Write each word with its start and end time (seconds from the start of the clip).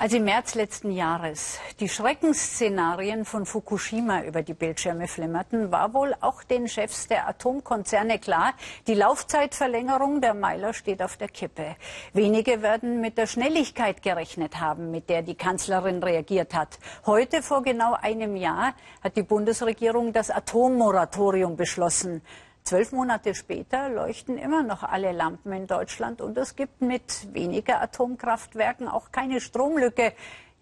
Als 0.00 0.14
im 0.14 0.24
März 0.24 0.54
letzten 0.54 0.92
Jahres 0.92 1.58
die 1.78 1.86
Schreckensszenarien 1.90 3.26
von 3.26 3.44
Fukushima 3.44 4.22
über 4.22 4.40
die 4.42 4.54
Bildschirme 4.54 5.06
flimmerten, 5.06 5.70
war 5.70 5.92
wohl 5.92 6.14
auch 6.22 6.42
den 6.42 6.68
Chefs 6.68 7.06
der 7.06 7.28
Atomkonzerne 7.28 8.18
klar, 8.18 8.54
die 8.86 8.94
Laufzeitverlängerung 8.94 10.22
der 10.22 10.32
Meiler 10.32 10.72
steht 10.72 11.02
auf 11.02 11.18
der 11.18 11.28
Kippe. 11.28 11.76
Wenige 12.14 12.62
werden 12.62 13.02
mit 13.02 13.18
der 13.18 13.26
Schnelligkeit 13.26 14.02
gerechnet 14.02 14.58
haben, 14.58 14.90
mit 14.90 15.10
der 15.10 15.20
die 15.20 15.34
Kanzlerin 15.34 16.02
reagiert 16.02 16.54
hat. 16.54 16.78
Heute, 17.04 17.42
vor 17.42 17.62
genau 17.62 17.92
einem 17.92 18.36
Jahr, 18.36 18.72
hat 19.04 19.18
die 19.18 19.22
Bundesregierung 19.22 20.14
das 20.14 20.30
Atommoratorium 20.30 21.58
beschlossen. 21.58 22.22
Zwölf 22.64 22.92
Monate 22.92 23.34
später 23.34 23.88
leuchten 23.88 24.38
immer 24.38 24.62
noch 24.62 24.82
alle 24.82 25.12
Lampen 25.12 25.52
in 25.52 25.66
Deutschland 25.66 26.20
und 26.20 26.36
es 26.38 26.56
gibt 26.56 26.82
mit 26.82 27.32
weniger 27.32 27.80
Atomkraftwerken 27.80 28.88
auch 28.88 29.10
keine 29.10 29.40
Stromlücke. 29.40 30.12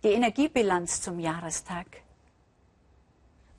Die 0.05 0.09
Energiebilanz 0.09 1.03
zum 1.03 1.19
Jahrestag. 1.19 1.87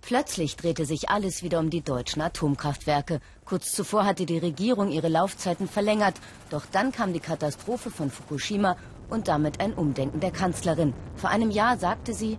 Plötzlich 0.01 0.55
drehte 0.55 0.85
sich 0.85 1.09
alles 1.09 1.43
wieder 1.43 1.59
um 1.59 1.69
die 1.69 1.81
deutschen 1.81 2.21
Atomkraftwerke. 2.21 3.19
Kurz 3.45 3.73
zuvor 3.73 4.05
hatte 4.05 4.25
die 4.25 4.37
Regierung 4.37 4.89
ihre 4.89 5.09
Laufzeiten 5.09 5.67
verlängert. 5.67 6.15
Doch 6.49 6.65
dann 6.65 6.91
kam 6.91 7.11
die 7.13 7.19
Katastrophe 7.19 7.91
von 7.91 8.09
Fukushima 8.09 8.77
und 9.09 9.27
damit 9.27 9.59
ein 9.59 9.73
Umdenken 9.73 10.21
der 10.21 10.31
Kanzlerin. 10.31 10.93
Vor 11.17 11.29
einem 11.29 11.51
Jahr 11.51 11.77
sagte 11.77 12.13
sie, 12.13 12.37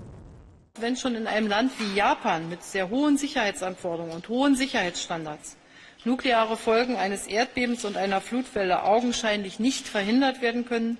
wenn 0.78 0.96
schon 0.96 1.14
in 1.14 1.27
einem 1.27 1.48
Land 1.48 1.72
wie 1.78 1.94
Japan 1.94 2.48
mit 2.48 2.62
sehr 2.62 2.88
hohen 2.88 3.19
Sicherheitsanforderungen 3.19 4.14
und 4.14 4.28
hohen 4.28 4.56
Sicherheitsstandards 4.56 5.56
nukleare 6.04 6.56
Folgen 6.56 6.96
eines 6.96 7.27
Erdbebens 7.27 7.84
und 7.84 7.96
einer 7.96 8.20
Flutwelle 8.20 8.84
augenscheinlich 8.84 9.58
nicht 9.58 9.86
verhindert 9.86 10.41
werden 10.42 10.66
können, 10.66 10.98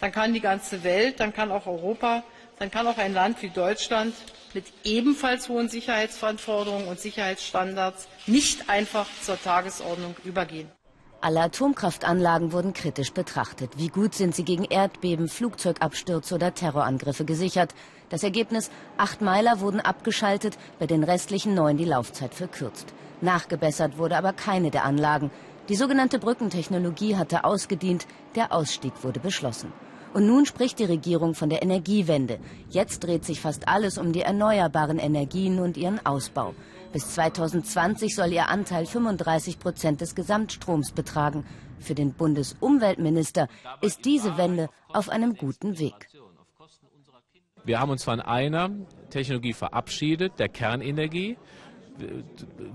dann 0.00 0.12
kann 0.12 0.32
die 0.32 0.40
ganze 0.40 0.84
Welt, 0.84 1.20
dann 1.20 1.32
kann 1.32 1.50
auch 1.50 1.66
Europa, 1.66 2.22
dann 2.58 2.70
kann 2.70 2.86
auch 2.86 2.98
ein 2.98 3.14
Land 3.14 3.42
wie 3.42 3.50
Deutschland 3.50 4.14
mit 4.54 4.64
ebenfalls 4.84 5.48
hohen 5.48 5.68
Sicherheitsanforderungen 5.68 6.88
und 6.88 7.00
Sicherheitsstandards 7.00 8.08
nicht 8.26 8.68
einfach 8.70 9.06
zur 9.22 9.40
Tagesordnung 9.40 10.16
übergehen. 10.24 10.70
Alle 11.20 11.40
Atomkraftanlagen 11.40 12.52
wurden 12.52 12.72
kritisch 12.74 13.12
betrachtet. 13.12 13.72
Wie 13.76 13.88
gut 13.88 14.14
sind 14.14 14.36
sie 14.36 14.44
gegen 14.44 14.64
Erdbeben, 14.64 15.28
Flugzeugabstürze 15.28 16.36
oder 16.36 16.54
Terrorangriffe 16.54 17.24
gesichert? 17.24 17.74
Das 18.08 18.22
Ergebnis, 18.22 18.70
acht 18.96 19.20
Meiler 19.20 19.58
wurden 19.58 19.80
abgeschaltet, 19.80 20.56
bei 20.78 20.86
den 20.86 21.02
restlichen 21.02 21.54
neun 21.54 21.76
die 21.76 21.84
Laufzeit 21.84 22.34
verkürzt. 22.34 22.94
Nachgebessert 23.20 23.98
wurde 23.98 24.16
aber 24.16 24.32
keine 24.32 24.70
der 24.70 24.84
Anlagen. 24.84 25.30
Die 25.68 25.76
sogenannte 25.76 26.18
Brückentechnologie 26.18 27.16
hatte 27.16 27.44
ausgedient, 27.44 28.06
der 28.34 28.52
Ausstieg 28.52 28.92
wurde 29.02 29.20
beschlossen. 29.20 29.72
Und 30.14 30.26
nun 30.26 30.46
spricht 30.46 30.78
die 30.78 30.84
Regierung 30.84 31.34
von 31.34 31.50
der 31.50 31.62
Energiewende. 31.62 32.38
Jetzt 32.70 33.00
dreht 33.00 33.24
sich 33.24 33.40
fast 33.40 33.68
alles 33.68 33.98
um 33.98 34.12
die 34.12 34.22
erneuerbaren 34.22 34.98
Energien 34.98 35.60
und 35.60 35.76
ihren 35.76 36.04
Ausbau. 36.06 36.54
Bis 36.92 37.14
2020 37.14 38.14
soll 38.14 38.32
ihr 38.32 38.48
Anteil 38.48 38.86
35 38.86 39.58
Prozent 39.58 40.00
des 40.00 40.14
Gesamtstroms 40.14 40.92
betragen. 40.92 41.44
Für 41.78 41.94
den 41.94 42.14
Bundesumweltminister 42.14 43.48
ist 43.82 44.06
diese 44.06 44.38
Wende 44.38 44.70
auf 44.88 45.10
einem 45.10 45.34
guten 45.34 45.78
Weg. 45.78 46.08
Wir 47.64 47.80
haben 47.80 47.90
uns 47.90 48.04
von 48.04 48.20
einer 48.20 48.70
Technologie 49.10 49.52
verabschiedet, 49.52 50.38
der 50.38 50.48
Kernenergie 50.48 51.36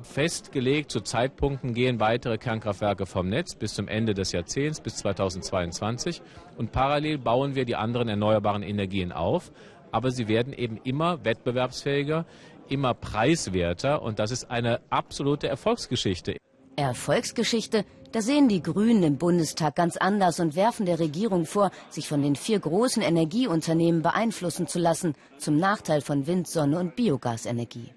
festgelegt, 0.01 0.91
zu 0.91 1.01
Zeitpunkten 1.01 1.73
gehen 1.73 1.99
weitere 1.99 2.37
Kernkraftwerke 2.37 3.05
vom 3.05 3.29
Netz 3.29 3.55
bis 3.55 3.73
zum 3.73 3.87
Ende 3.87 4.13
des 4.13 4.31
Jahrzehnts, 4.31 4.81
bis 4.81 4.97
2022. 4.97 6.21
Und 6.57 6.71
parallel 6.71 7.17
bauen 7.17 7.55
wir 7.55 7.65
die 7.65 7.75
anderen 7.75 8.09
erneuerbaren 8.09 8.63
Energien 8.63 9.11
auf. 9.11 9.51
Aber 9.91 10.11
sie 10.11 10.27
werden 10.27 10.53
eben 10.53 10.77
immer 10.83 11.23
wettbewerbsfähiger, 11.23 12.25
immer 12.67 12.93
preiswerter. 12.93 14.01
Und 14.01 14.19
das 14.19 14.31
ist 14.31 14.49
eine 14.49 14.81
absolute 14.89 15.47
Erfolgsgeschichte. 15.47 16.37
Erfolgsgeschichte, 16.75 17.85
da 18.11 18.21
sehen 18.21 18.47
die 18.49 18.61
Grünen 18.61 19.03
im 19.03 19.17
Bundestag 19.17 19.75
ganz 19.75 19.97
anders 19.97 20.39
und 20.39 20.55
werfen 20.55 20.85
der 20.85 20.99
Regierung 20.99 21.45
vor, 21.45 21.71
sich 21.89 22.07
von 22.07 22.21
den 22.21 22.35
vier 22.35 22.59
großen 22.59 23.03
Energieunternehmen 23.03 24.01
beeinflussen 24.01 24.67
zu 24.67 24.79
lassen, 24.79 25.13
zum 25.37 25.57
Nachteil 25.57 26.01
von 26.01 26.25
Wind, 26.25 26.47
Sonne 26.47 26.79
und 26.79 26.95
Biogasenergie. 26.95 27.91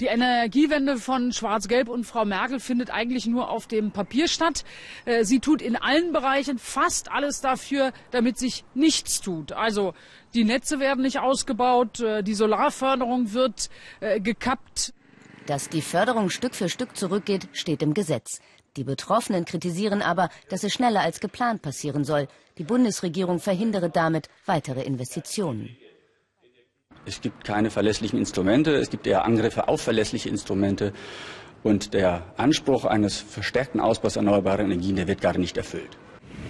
Die 0.00 0.06
Energiewende 0.06 0.96
von 0.96 1.32
Schwarz-Gelb 1.32 1.88
und 1.88 2.04
Frau 2.04 2.24
Merkel 2.24 2.60
findet 2.60 2.90
eigentlich 2.90 3.26
nur 3.26 3.50
auf 3.50 3.66
dem 3.66 3.92
Papier 3.92 4.28
statt. 4.28 4.64
Äh, 5.04 5.24
sie 5.24 5.40
tut 5.40 5.62
in 5.62 5.76
allen 5.76 6.12
Bereichen 6.12 6.58
fast 6.58 7.10
alles 7.10 7.40
dafür, 7.40 7.92
damit 8.10 8.38
sich 8.38 8.64
nichts 8.74 9.20
tut. 9.20 9.52
Also 9.52 9.94
die 10.34 10.44
Netze 10.44 10.80
werden 10.80 11.02
nicht 11.02 11.18
ausgebaut, 11.18 12.00
äh, 12.00 12.22
die 12.22 12.34
Solarförderung 12.34 13.32
wird 13.32 13.68
äh, 14.00 14.20
gekappt. 14.20 14.94
Dass 15.46 15.68
die 15.68 15.82
Förderung 15.82 16.30
Stück 16.30 16.54
für 16.54 16.68
Stück 16.68 16.96
zurückgeht, 16.96 17.48
steht 17.52 17.82
im 17.82 17.94
Gesetz. 17.94 18.40
Die 18.76 18.84
Betroffenen 18.84 19.44
kritisieren 19.44 20.00
aber, 20.00 20.30
dass 20.48 20.64
es 20.64 20.72
schneller 20.72 21.00
als 21.00 21.20
geplant 21.20 21.60
passieren 21.60 22.04
soll. 22.04 22.28
Die 22.56 22.64
Bundesregierung 22.64 23.38
verhindere 23.38 23.90
damit 23.90 24.30
weitere 24.46 24.82
Investitionen. 24.82 25.76
Es 27.04 27.20
gibt 27.20 27.44
keine 27.44 27.70
verlässlichen 27.70 28.18
Instrumente, 28.18 28.72
es 28.74 28.90
gibt 28.90 29.06
eher 29.06 29.24
Angriffe 29.24 29.68
auf 29.68 29.80
verlässliche 29.80 30.28
Instrumente. 30.28 30.92
Und 31.64 31.94
der 31.94 32.24
Anspruch 32.36 32.84
eines 32.84 33.18
verstärkten 33.18 33.80
Ausbaus 33.80 34.16
erneuerbarer 34.16 34.60
Energien, 34.60 34.96
der 34.96 35.08
wird 35.08 35.20
gerade 35.20 35.40
nicht 35.40 35.56
erfüllt. 35.56 35.96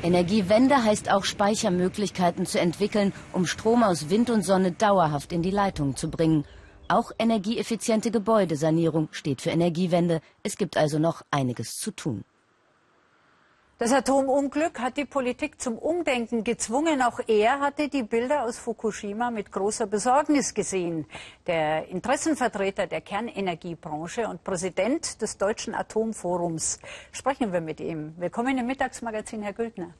Energiewende 0.02 0.82
heißt 0.82 1.10
auch 1.10 1.24
Speichermöglichkeiten 1.24 2.46
zu 2.46 2.58
entwickeln, 2.58 3.12
um 3.32 3.46
Strom 3.46 3.82
aus 3.82 4.10
Wind 4.10 4.30
und 4.30 4.42
Sonne 4.42 4.72
dauerhaft 4.72 5.32
in 5.32 5.42
die 5.42 5.50
Leitungen 5.50 5.96
zu 5.96 6.10
bringen. 6.10 6.44
Auch 6.88 7.12
energieeffiziente 7.18 8.10
Gebäudesanierung 8.10 9.08
steht 9.12 9.40
für 9.40 9.50
Energiewende. 9.50 10.20
Es 10.42 10.56
gibt 10.56 10.76
also 10.76 10.98
noch 10.98 11.22
einiges 11.30 11.76
zu 11.78 11.90
tun. 11.90 12.24
Das 13.82 13.92
Atomunglück 13.92 14.78
hat 14.78 14.96
die 14.96 15.04
Politik 15.04 15.60
zum 15.60 15.76
Umdenken 15.76 16.44
gezwungen. 16.44 17.02
Auch 17.02 17.18
er 17.26 17.58
hatte 17.58 17.88
die 17.88 18.04
Bilder 18.04 18.44
aus 18.44 18.56
Fukushima 18.56 19.32
mit 19.32 19.50
großer 19.50 19.88
Besorgnis 19.88 20.54
gesehen. 20.54 21.04
Der 21.48 21.88
Interessenvertreter 21.88 22.86
der 22.86 23.00
Kernenergiebranche 23.00 24.28
und 24.28 24.44
Präsident 24.44 25.20
des 25.20 25.36
Deutschen 25.36 25.74
Atomforums. 25.74 26.78
Sprechen 27.10 27.52
wir 27.52 27.60
mit 27.60 27.80
ihm. 27.80 28.14
Willkommen 28.18 28.56
im 28.56 28.66
Mittagsmagazin, 28.66 29.42
Herr 29.42 29.52
Güldner. 29.52 29.92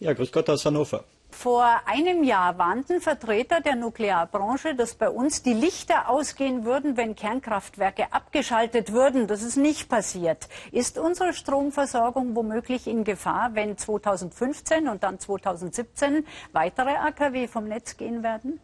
Ja, 0.00 0.12
grüß 0.12 0.30
Gott 0.30 0.50
aus 0.50 0.66
Hannover. 0.66 1.02
Vor 1.36 1.66
einem 1.84 2.22
Jahr 2.22 2.58
warnten 2.58 3.00
Vertreter 3.00 3.60
der 3.60 3.74
Nuklearbranche, 3.74 4.74
dass 4.76 4.94
bei 4.94 5.10
uns 5.10 5.42
die 5.42 5.52
Lichter 5.52 6.08
ausgehen 6.08 6.64
würden, 6.64 6.96
wenn 6.96 7.16
Kernkraftwerke 7.16 8.12
abgeschaltet 8.12 8.92
würden. 8.92 9.26
Das 9.26 9.42
ist 9.42 9.56
nicht 9.56 9.88
passiert. 9.88 10.48
Ist 10.70 10.96
unsere 10.96 11.34
Stromversorgung 11.34 12.34
womöglich 12.36 12.86
in 12.86 13.02
Gefahr, 13.04 13.50
wenn 13.54 13.76
2015 13.76 14.88
und 14.88 15.02
dann 15.02 15.18
2017 15.18 16.24
weitere 16.52 16.90
AKW 16.90 17.48
vom 17.48 17.64
Netz 17.64 17.96
gehen 17.96 18.22
werden? 18.22 18.60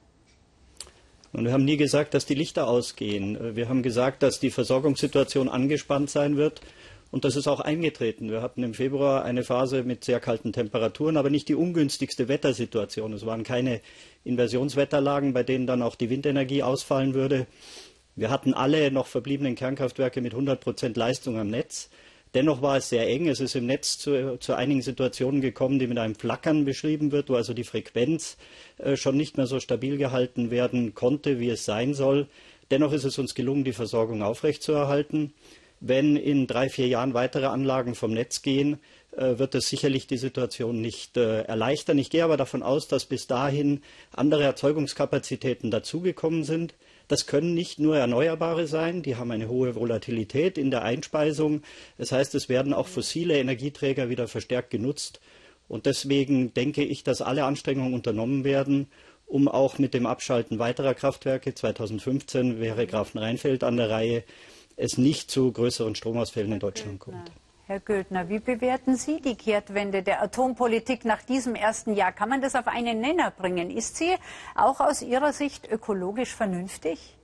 Und 1.33 1.45
wir 1.45 1.53
haben 1.53 1.65
nie 1.65 1.77
gesagt, 1.77 2.15
dass 2.15 2.25
die 2.25 2.35
Lichter 2.35 2.69
ausgehen. 2.69 3.57
Wir 3.57 3.69
haben 3.69 3.83
gesagt, 3.83 4.23
dass 4.23 4.39
die 4.41 4.51
Versorgungssituation 4.51 5.49
angespannt 5.49 6.09
sein 6.09 6.37
wird 6.37 6.63
und 7.11 7.25
das 7.25 7.37
ist 7.37 7.49
auch 7.49 7.61
eingetreten. 7.61 8.31
Wir 8.31 8.41
hatten 8.41 8.63
im 8.63 8.75
Februar 8.75 9.25
eine 9.25 9.43
Phase 9.43 9.83
mit 9.83 10.05
sehr 10.05 10.21
kalten 10.21 10.53
Temperaturen, 10.53 11.17
aber 11.17 11.31
nicht 11.31 11.49
die 11.49 11.55
ungünstigste 11.55 12.29
Wettersituation. 12.29 13.13
Es 13.13 13.27
waren 13.27 13.43
keine 13.43 13.81
Inversionswetterlagen, 14.25 15.33
bei 15.33 15.43
denen 15.43 15.67
dann 15.67 15.83
auch 15.83 15.97
die 15.97 16.11
Windenergie 16.11 16.63
ausfallen 16.63 17.15
würde. 17.15 17.47
Wir 18.15 18.31
hatten 18.31 18.55
alle 18.55 18.91
noch 18.91 19.07
verbliebenen 19.07 19.55
Kernkraftwerke 19.55 20.21
mit 20.21 20.33
100 20.35 20.61
Prozent 20.61 20.97
Leistung 20.97 21.39
am 21.39 21.49
Netz. 21.49 21.91
Dennoch 22.35 22.63
war 22.63 22.77
es 22.77 22.89
sehr 22.89 23.09
eng. 23.09 23.27
Es 23.27 23.41
ist 23.41 23.57
im 23.57 23.67
Netz 23.67 23.99
zu, 23.99 24.39
zu, 24.39 24.55
einigen 24.55 24.83
Situationen 24.83 25.41
gekommen, 25.41 25.81
die 25.81 25.89
mit 25.89 25.99
einem 25.99 26.15
Flackern 26.15 26.65
beschrieben 26.65 27.11
wird, 27.11 27.29
wo 27.29 27.35
also 27.35 27.55
die 27.55 27.65
Frequenz 27.65 28.37
äh, 28.79 28.97
schon 28.97 29.17
nicht 29.17 29.37
mehr 29.37 29.47
so 29.47 29.59
stabil 29.59 29.97
gehalten 29.97 30.53
werden 30.53 30.95
konnte, 30.95 31.41
wie 31.41 31.49
es 31.49 31.65
sein 31.65 31.93
soll. 31.93 32.29
Dennoch 32.71 32.93
ist 32.93 33.05
es 33.05 33.19
uns 33.19 33.35
gelungen, 33.35 33.65
die 33.65 33.73
Versorgung 33.73 34.23
aufrechtzuerhalten. 34.23 35.33
Wenn 35.81 36.17
in 36.17 36.47
drei, 36.47 36.69
vier 36.69 36.89
Jahren 36.89 37.15
weitere 37.15 37.47
Anlagen 37.47 37.95
vom 37.95 38.13
Netz 38.13 38.43
gehen, 38.43 38.79
äh, 39.17 39.39
wird 39.39 39.55
es 39.55 39.69
sicherlich 39.69 40.07
die 40.07 40.19
Situation 40.19 40.81
nicht 40.81 41.17
äh, 41.17 41.43
erleichtern. 41.43 41.99
Ich 41.99 42.11
gehe 42.11 42.23
aber 42.23 42.37
davon 42.37 42.63
aus, 42.63 42.87
dass 42.87 43.07
bis 43.07 43.27
dahin 43.27 43.81
andere 44.13 44.45
Erzeugungskapazitäten 44.45 45.71
dazugekommen 45.71 46.45
sind. 46.45 46.75
Das 47.09 47.27
können 47.27 47.55
nicht 47.55 47.81
nur 47.81 47.97
Erneuerbare 47.97 48.69
sein, 48.69 49.03
die 49.03 49.17
haben 49.17 49.33
eine 49.33 49.49
hohe 49.49 49.75
Volatilität 49.75 50.59
in 50.59 50.71
der 50.71 50.83
Einspeisung. 50.83 51.63
Das 51.99 52.13
heißt, 52.13 52.37
es 52.37 52.49
werden 52.49 52.73
auch 52.73 52.87
fossile 52.87 53.39
Energieträger 53.39 54.09
wieder 54.11 54.29
verstärkt 54.29 54.71
genutzt. 54.71 55.21
Und 55.67 55.87
deswegen 55.87 56.55
denke 56.55 56.85
ich, 56.85 57.03
dass 57.03 57.21
alle 57.21 57.45
Anstrengungen 57.45 57.95
unternommen 57.95 58.45
werden, 58.45 58.87
um 59.27 59.49
auch 59.49 59.79
mit 59.79 59.95
dem 59.95 60.07
Abschalten 60.07 60.59
weiterer 60.59 60.95
Kraftwerke, 60.95 61.55
2015 61.55 62.61
wäre 62.61 62.87
Grafenrheinfeld 62.87 63.65
an 63.65 63.77
der 63.77 63.91
Reihe, 63.91 64.25
es 64.81 64.99
nicht 64.99 65.31
zu 65.31 65.53
größeren 65.53 65.95
Stromausfällen 65.95 66.53
in 66.53 66.61
Deutschland 66.61 66.99
kommt. 66.99 67.31
Herr 67.67 67.79
Güldner, 67.79 68.29
wie 68.29 68.41
bewerten 68.41 68.97
Sie 68.97 69.21
die 69.21 69.37
Kehrtwende 69.37 70.03
der 70.03 70.21
Atompolitik 70.23 71.05
nach 71.05 71.23
diesem 71.23 71.55
ersten 71.55 71.95
Jahr? 71.95 72.11
Kann 72.11 72.29
man 72.29 72.41
das 72.41 72.57
auf 72.57 72.67
einen 72.67 73.01
Nenner 73.01 73.31
bringen? 73.31 73.71
Ist 73.71 73.97
sie 73.97 74.11
auch 74.57 74.81
aus 74.81 75.03
Ihrer 75.03 75.33
Sicht 75.33 75.71
ökologisch 75.71 76.35
vernünftig? 76.35 77.15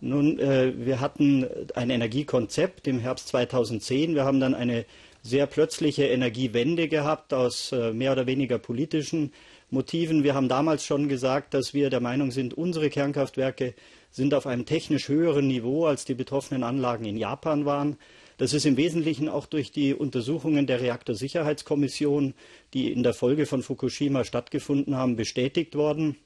Nun, 0.00 0.40
äh, 0.40 0.72
wir 0.76 1.00
hatten 1.00 1.46
ein 1.76 1.90
Energiekonzept 1.90 2.88
im 2.88 2.98
Herbst 2.98 3.28
2010. 3.28 4.16
Wir 4.16 4.24
haben 4.24 4.40
dann 4.40 4.54
eine 4.54 4.84
sehr 5.26 5.46
plötzliche 5.46 6.04
Energiewende 6.04 6.88
gehabt 6.88 7.34
aus 7.34 7.72
äh, 7.72 7.92
mehr 7.92 8.12
oder 8.12 8.26
weniger 8.26 8.58
politischen 8.58 9.32
Motiven. 9.70 10.22
Wir 10.22 10.34
haben 10.34 10.48
damals 10.48 10.84
schon 10.84 11.08
gesagt, 11.08 11.52
dass 11.52 11.74
wir 11.74 11.90
der 11.90 12.00
Meinung 12.00 12.30
sind, 12.30 12.54
unsere 12.54 12.88
Kernkraftwerke 12.88 13.74
sind 14.10 14.32
auf 14.32 14.46
einem 14.46 14.64
technisch 14.64 15.08
höheren 15.08 15.48
Niveau, 15.48 15.86
als 15.86 16.04
die 16.04 16.14
betroffenen 16.14 16.62
Anlagen 16.62 17.04
in 17.04 17.16
Japan 17.16 17.64
waren. 17.64 17.96
Das 18.38 18.52
ist 18.52 18.66
im 18.66 18.76
Wesentlichen 18.76 19.28
auch 19.28 19.46
durch 19.46 19.72
die 19.72 19.94
Untersuchungen 19.94 20.66
der 20.66 20.80
Reaktorsicherheitskommission, 20.80 22.34
die 22.72 22.92
in 22.92 23.02
der 23.02 23.14
Folge 23.14 23.46
von 23.46 23.62
Fukushima 23.62 24.24
stattgefunden 24.24 24.96
haben, 24.96 25.16
bestätigt 25.16 25.74
worden. 25.74 26.16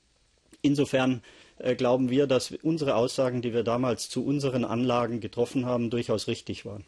Insofern 0.61 1.23
äh, 1.58 1.75
glauben 1.75 2.11
wir, 2.11 2.26
dass 2.26 2.53
unsere 2.62 2.96
Aussagen, 2.96 3.41
die 3.41 3.55
wir 3.55 3.62
damals 3.62 4.08
zu 4.11 4.26
unseren 4.26 4.64
Anlagen 4.64 5.20
getroffen 5.20 5.64
haben, 5.64 5.88
durchaus 5.88 6.29
richtig 6.29 6.67
waren. 6.67 6.85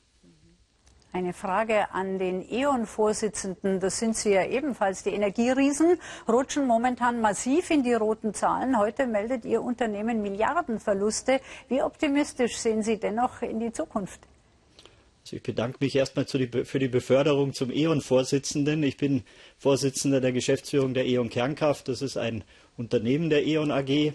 Eine 1.15 1.35
Frage 1.35 1.93
an 1.93 2.19
den 2.19 2.41
E.ON-Vorsitzenden. 2.51 3.81
Das 3.81 3.99
sind 3.99 4.17
Sie 4.17 4.31
ja 4.31 4.47
ebenfalls. 4.47 5.03
Die 5.03 5.11
Energieriesen 5.11 5.99
rutschen 6.27 6.67
momentan 6.67 7.21
massiv 7.21 7.71
in 7.71 7.83
die 7.83 7.93
roten 7.93 8.33
Zahlen. 8.33 8.79
Heute 8.79 9.07
meldet 9.07 9.45
Ihr 9.45 9.61
Unternehmen 9.61 10.23
Milliardenverluste. 10.23 11.43
Wie 11.69 11.83
optimistisch 11.83 12.57
sehen 12.57 12.83
Sie 12.83 12.97
dennoch 12.97 13.43
in 13.43 13.61
die 13.61 13.73
Zukunft? 13.73 14.21
Ich 15.31 15.43
bedanke 15.43 15.79
mich 15.81 15.95
erstmal 15.95 16.25
für 16.25 16.79
die 16.79 16.89
Beförderung 16.89 17.53
zum 17.53 17.71
E.ON-Vorsitzenden. 17.71 18.83
Ich 18.83 18.97
bin 18.97 19.23
Vorsitzender 19.59 20.23
der 20.23 20.33
Geschäftsführung 20.33 20.95
der 20.95 21.05
E.ON 21.05 21.29
Kernkraft. 21.29 21.89
Das 21.89 22.01
ist 22.01 22.17
ein 22.17 22.43
Unternehmen 22.79 23.29
der 23.29 23.45
E.ON 23.45 23.71
AG. 23.71 24.15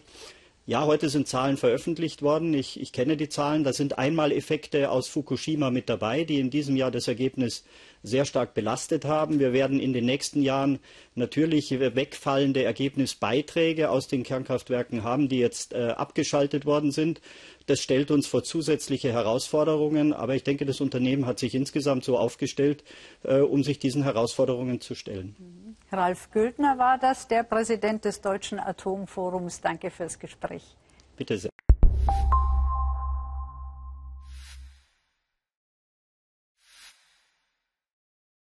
Ja, 0.69 0.86
heute 0.86 1.08
sind 1.08 1.30
Zahlen 1.30 1.56
veröffentlicht 1.56 2.22
worden. 2.22 2.54
Ich, 2.54 2.78
ich 2.78 2.92
kenne 2.92 3.16
die 3.16 3.30
Zahlen. 3.30 3.64
Da 3.64 3.72
sind 3.72 3.98
einmal 3.98 4.34
Effekte 4.34 4.92
aus 4.92 5.08
Fukushima 5.08 5.72
mit 5.72 5.88
dabei, 5.88 6.25
die 6.25 6.42
in 6.42 6.50
diesem 6.50 6.75
Jahr 6.75 6.92
das 6.92 7.08
Ergebnis 7.08 7.64
sehr 8.04 8.25
stark 8.25 8.54
belastet 8.54 9.06
haben. 9.06 9.40
Wir 9.40 9.54
werden 9.54 9.80
in 9.80 9.94
den 9.94 10.04
nächsten 10.04 10.42
Jahren 10.42 10.80
natürlich 11.16 11.72
wegfallende 11.72 12.66
Ergebnisbeiträge 12.66 13.90
aus 13.90 14.10
den 14.10 14.24
Kernkraftwerken 14.24 15.04
haben, 15.04 15.30
die 15.30 15.40
jetzt 15.40 15.72
äh, 15.72 15.92
abgeschaltet 15.96 16.66
worden 16.66 16.92
sind. 16.92 17.22
Das 17.68 17.80
stellt 17.80 18.12
uns 18.12 18.28
vor 18.28 18.44
zusätzliche 18.44 19.14
Herausforderungen. 19.14 20.12
Aber 20.12 20.36
ich 20.36 20.44
denke, 20.44 20.66
das 20.66 20.81
Unternehmen 20.81 21.28
hat 21.28 21.40
sich 21.40 21.56
insgesamt 21.56 22.04
so 22.04 22.18
aufgestellt, 22.18 22.84
äh, 23.24 23.40
um 23.40 23.64
sich 23.64 23.80
diesen 23.80 24.04
Herausforderungen 24.04 24.81
zu 24.81 24.96
stellen. 24.96 25.67
Ralf 25.92 26.31
Güldner 26.31 26.78
war 26.78 26.98
das, 26.98 27.28
der 27.28 27.44
Präsident 27.44 28.04
des 28.06 28.19
Deutschen 28.22 28.60
Atomforums. 28.60 29.62
Danke 29.62 29.89
fürs 29.89 30.19
Gespräch. 30.19 30.75
Bitte 31.16 31.38
sehr. 31.38 31.51